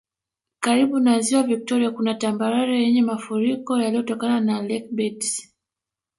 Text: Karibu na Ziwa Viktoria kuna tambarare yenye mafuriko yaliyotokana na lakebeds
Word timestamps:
Karibu 0.63 0.97
na 1.05 1.13
Ziwa 1.23 1.43
Viktoria 1.43 1.91
kuna 1.91 2.13
tambarare 2.13 2.83
yenye 2.83 3.01
mafuriko 3.01 3.81
yaliyotokana 3.81 4.39
na 4.39 4.61
lakebeds 4.61 5.31